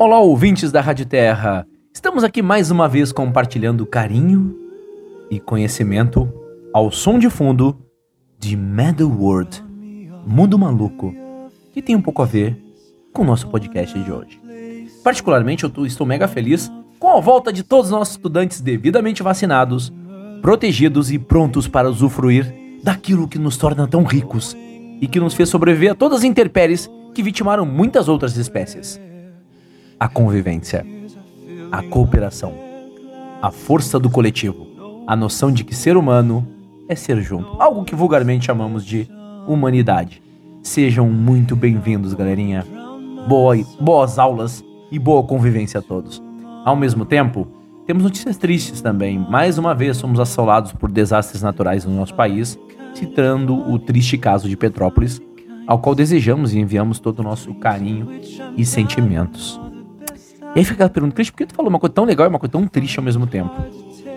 [0.00, 1.66] Olá, ouvintes da Rádio Terra.
[1.92, 4.56] Estamos aqui mais uma vez compartilhando carinho
[5.28, 6.32] e conhecimento
[6.72, 7.76] ao som de fundo
[8.38, 9.60] de Mad World,
[10.24, 11.12] Mundo Maluco,
[11.74, 12.56] que tem um pouco a ver
[13.12, 14.40] com o nosso podcast de hoje.
[15.02, 16.70] Particularmente, eu estou mega feliz
[17.00, 19.92] com a volta de todos os nossos estudantes devidamente vacinados,
[20.40, 22.54] protegidos e prontos para usufruir
[22.84, 24.56] daquilo que nos torna tão ricos
[25.00, 29.07] e que nos fez sobreviver a todas as intempéries que vitimaram muitas outras espécies.
[30.00, 30.86] A convivência,
[31.72, 32.54] a cooperação,
[33.42, 34.64] a força do coletivo,
[35.04, 36.46] a noção de que ser humano
[36.88, 39.10] é ser junto, algo que vulgarmente chamamos de
[39.44, 40.22] humanidade.
[40.62, 42.64] Sejam muito bem-vindos, galerinha.
[43.26, 46.22] Boa, boas aulas e boa convivência a todos.
[46.64, 47.48] Ao mesmo tempo,
[47.84, 49.18] temos notícias tristes também.
[49.18, 52.56] Mais uma vez somos assolados por desastres naturais no nosso país,
[52.94, 55.20] citando o triste caso de Petrópolis,
[55.66, 58.08] ao qual desejamos e enviamos todo o nosso carinho
[58.56, 59.60] e sentimentos.
[60.54, 62.28] E aí fica a pergunta, Cristian, por que tu falou uma coisa tão legal e
[62.28, 63.50] uma coisa tão triste ao mesmo tempo?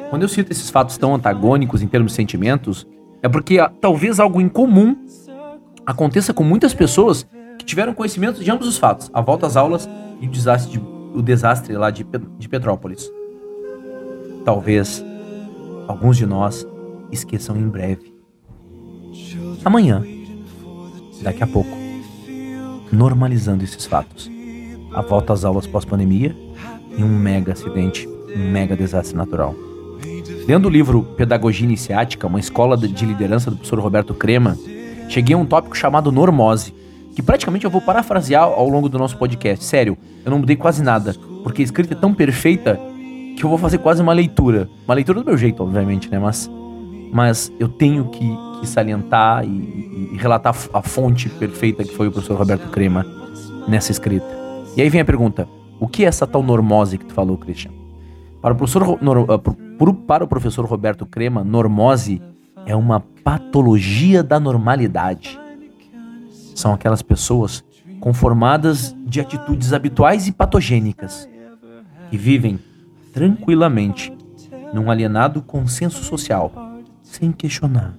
[0.10, 2.88] Quando eu cito esses fatos tão antagônicos em termos de sentimentos,
[3.22, 4.96] é porque ah, talvez algo incomum
[5.86, 7.26] aconteça com muitas pessoas
[7.58, 10.80] que tiveram conhecimento de ambos os fatos, a volta às aulas e o desastre, de,
[10.80, 12.06] o desastre lá de,
[12.38, 13.10] de Petrópolis.
[14.44, 15.04] Talvez
[15.88, 16.66] alguns de nós
[17.12, 18.14] esqueçam em breve.
[19.64, 20.04] Amanhã,
[21.22, 21.78] daqui a pouco,
[22.92, 24.30] normalizando esses fatos
[24.94, 26.36] a volta às aulas pós-pandemia
[26.98, 29.56] e um mega acidente, um mega desastre natural.
[30.48, 34.58] Lendo o livro Pedagogia Iniciática, uma escola de liderança do professor Roberto Crema,
[35.08, 36.74] cheguei a um tópico chamado normose,
[37.16, 39.64] que praticamente eu vou parafrasear ao longo do nosso podcast.
[39.64, 42.80] Sério, eu não mudei quase nada, porque a escrita é tão perfeita
[43.38, 44.70] que eu vou fazer quase uma leitura.
[44.86, 46.20] Uma leitura do meu jeito, obviamente, né?
[46.20, 46.50] Mas,
[47.12, 52.12] mas eu tenho que, que salientar e, e relatar a fonte perfeita que foi o
[52.12, 53.06] professor Roberto Crema
[53.68, 54.41] nessa escrita.
[54.76, 55.48] E aí vem a pergunta:
[55.80, 57.72] o que é essa tal normose que tu falou, Christian?
[58.42, 59.40] Para o professor, ah,
[60.08, 62.22] para o professor Roberto Crema, normose
[62.66, 65.40] é uma patologia da normalidade.
[66.56, 67.64] São aquelas pessoas
[68.00, 71.30] conformadas de atitudes habituais e patogênicas,
[72.10, 72.60] que vivem
[73.14, 74.14] tranquilamente
[74.74, 76.52] num alienado consenso social,
[77.02, 77.96] sem questionar.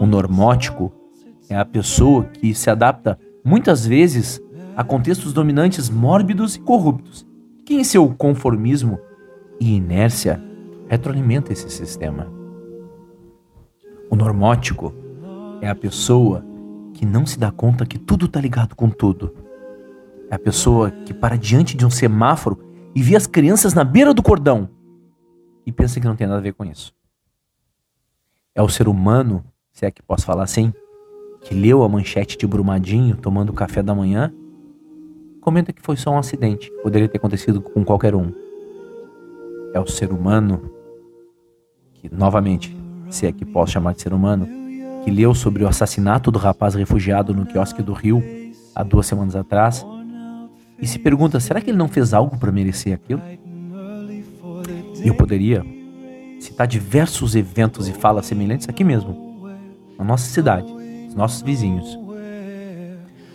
[0.00, 0.92] O normótico
[1.48, 4.40] é a pessoa que se adapta muitas vezes
[4.76, 7.26] a contextos dominantes mórbidos e corruptos,
[7.64, 8.98] que em seu conformismo
[9.60, 10.42] e inércia
[10.88, 12.30] retroalimenta esse sistema.
[14.10, 14.92] O normótico
[15.60, 16.44] é a pessoa
[16.94, 19.34] que não se dá conta que tudo está ligado com tudo.
[20.30, 22.58] É a pessoa que para diante de um semáforo
[22.94, 24.68] e vê as crianças na beira do cordão
[25.64, 26.92] e pensa que não tem nada a ver com isso.
[28.54, 30.72] É o ser humano, se é que posso falar assim,
[31.40, 34.32] que leu a manchete de Brumadinho tomando café da manhã
[35.42, 38.32] comenta que foi só um acidente, poderia ter acontecido com qualquer um.
[39.74, 40.70] É o ser humano
[41.94, 42.74] que, novamente,
[43.10, 44.48] se é que posso chamar de ser humano,
[45.04, 48.22] que leu sobre o assassinato do rapaz refugiado no quiosque do Rio
[48.74, 49.84] há duas semanas atrás
[50.80, 53.20] e se pergunta: será que ele não fez algo para merecer aquilo?
[55.04, 55.66] Eu poderia
[56.38, 59.48] citar diversos eventos e falas semelhantes aqui mesmo,
[59.98, 60.72] na nossa cidade,
[61.08, 61.98] os nossos vizinhos.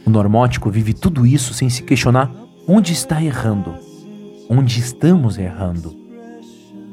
[0.07, 2.31] O normótico vive tudo isso sem se questionar
[2.66, 3.75] onde está errando,
[4.50, 5.94] onde estamos errando.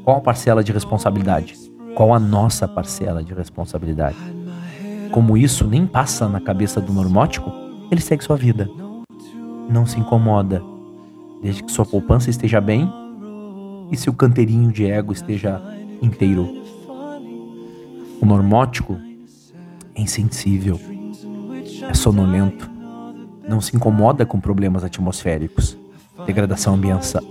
[0.03, 1.55] Qual a parcela de responsabilidade?
[1.95, 4.17] Qual a nossa parcela de responsabilidade?
[5.13, 7.53] Como isso nem passa na cabeça do normótico,
[7.89, 8.69] ele segue sua vida.
[9.71, 10.61] Não se incomoda,
[11.41, 12.93] desde que sua poupança esteja bem
[13.93, 15.63] e seu canteirinho de ego esteja
[16.03, 16.53] inteiro.
[18.21, 18.99] O normótico
[19.95, 20.81] é insensível,
[21.89, 22.74] é sonolento,
[23.49, 25.77] não se incomoda com problemas atmosféricos,
[26.27, 26.79] degradação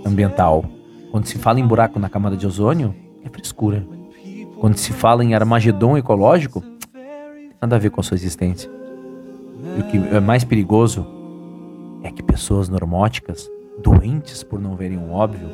[0.04, 0.64] ambiental.
[1.10, 2.94] Quando se fala em buraco na camada de ozônio,
[3.24, 3.86] é frescura.
[4.58, 6.62] Quando se fala em armagedon ecológico,
[7.60, 8.70] nada a ver com a sua existência.
[9.76, 11.06] E o que é mais perigoso
[12.02, 13.48] é que pessoas normóticas,
[13.82, 15.48] doentes por não verem o óbvio,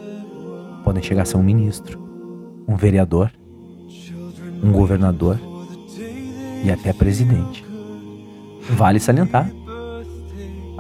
[0.85, 1.99] podem chegar a ser um ministro,
[2.67, 3.31] um vereador,
[4.63, 5.39] um governador
[6.65, 7.65] e até presidente.
[8.71, 9.51] Vale salientar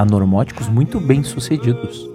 [0.00, 2.08] a normóticos muito bem sucedidos.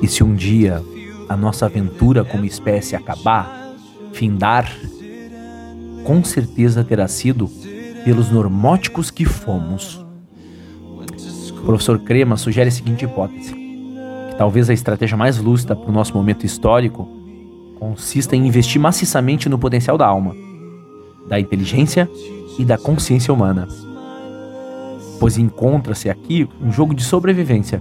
[0.00, 0.82] E se um dia
[1.28, 3.74] a nossa aventura como espécie acabar,
[4.14, 4.74] findar,
[6.02, 7.46] com certeza terá sido
[8.06, 10.02] pelos normóticos que fomos.
[11.58, 15.92] O professor Crema sugere a seguinte hipótese: que talvez a estratégia mais lúcida para o
[15.92, 17.06] nosso momento histórico
[17.78, 20.34] consista em investir maciçamente no potencial da alma,
[21.28, 22.08] da inteligência
[22.58, 23.68] e da consciência humana
[25.20, 27.80] pois encontra-se aqui um jogo de sobrevivência.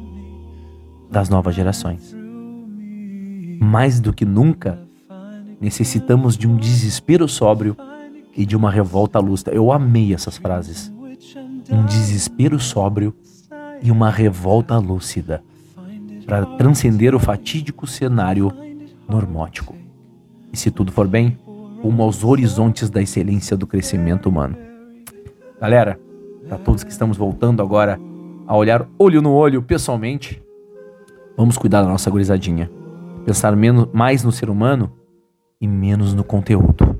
[1.09, 2.15] das novas gerações.
[3.59, 4.79] Mais do que nunca,
[5.59, 7.75] necessitamos de um desespero sóbrio
[8.37, 9.49] e de uma revolta lúcida.
[9.49, 10.93] Eu amei essas frases.
[11.71, 13.15] Um desespero sóbrio
[13.81, 15.43] e uma revolta lúcida
[16.27, 18.53] para transcender o fatídico cenário
[19.07, 19.75] normótico.
[20.53, 21.39] E se tudo for bem,
[21.81, 24.55] rumo aos horizontes da excelência do crescimento humano.
[25.59, 25.99] Galera,
[26.49, 27.99] para todos que estamos voltando agora
[28.47, 30.41] a olhar olho no olho pessoalmente,
[31.37, 32.69] vamos cuidar da nossa gurizadinha.
[33.23, 34.91] Pensar menos, mais no ser humano
[35.61, 36.99] e menos no conteúdo.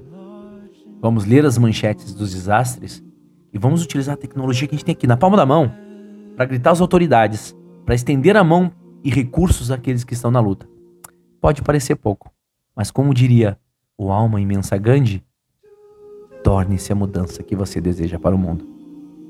[1.01, 3.03] Vamos ler as manchetes dos desastres
[3.51, 5.71] e vamos utilizar a tecnologia que a gente tem aqui na palma da mão
[6.35, 8.71] para gritar às autoridades, para estender a mão
[9.03, 10.69] e recursos àqueles que estão na luta.
[11.41, 12.31] Pode parecer pouco,
[12.75, 13.57] mas como diria
[13.97, 15.23] o alma imensa Gandhi,
[16.43, 18.78] torne-se a mudança que você deseja para o mundo.